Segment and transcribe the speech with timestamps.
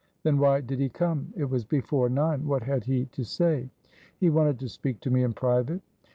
[0.23, 1.31] "Then why did he come?
[1.37, 2.47] It was before nine.
[2.47, 3.69] What had he to say?"
[4.19, 5.81] "He wanted to speak to me in private."